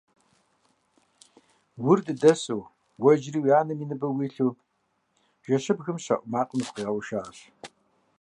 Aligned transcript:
Ур 1.89 1.97
дыдэсу, 2.05 2.59
уэ 3.01 3.09
иджыри 3.15 3.39
уи 3.43 3.51
анэ 3.59 3.73
и 3.83 3.85
ныбэ 3.89 4.07
уилъу, 4.11 4.51
жэщыбгым 5.45 5.97
щэӀу 6.03 6.27
макъым 6.31 6.61
сыкъигъэушащ. 6.65 7.37